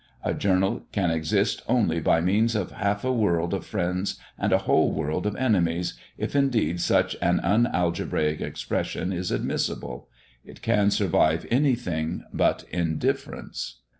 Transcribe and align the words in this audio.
A 0.23 0.33
journal 0.33 0.87
can 0.91 1.11
exist 1.11 1.61
only 1.67 1.99
by 1.99 2.21
means 2.21 2.55
of 2.55 2.71
half 2.71 3.03
a 3.03 3.11
world 3.13 3.53
of 3.53 3.67
friends 3.67 4.15
and 4.35 4.51
a 4.51 4.57
whole 4.65 4.91
world 4.91 5.27
of 5.27 5.35
enemies, 5.35 5.93
if 6.17 6.35
indeed 6.35 6.81
such 6.81 7.15
an 7.21 7.39
unalgebraic 7.43 8.41
expression 8.41 9.13
is 9.13 9.29
admissible. 9.29 10.09
It 10.43 10.63
can 10.63 10.89
survive 10.89 11.45
anything 11.51 12.23
but 12.33 12.63
indifference. 12.71 13.75